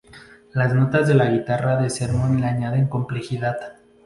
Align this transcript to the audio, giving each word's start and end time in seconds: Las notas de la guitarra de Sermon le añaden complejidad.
Las 0.55 0.73
notas 0.73 1.07
de 1.07 1.13
la 1.13 1.27
guitarra 1.27 1.79
de 1.79 1.91
Sermon 1.91 2.41
le 2.41 2.47
añaden 2.47 2.87
complejidad. 2.87 3.77